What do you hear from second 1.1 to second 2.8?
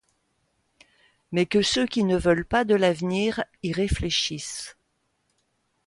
Mais que ceux qui ne veulent pas de